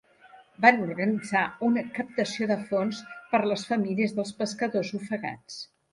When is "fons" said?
2.71-3.03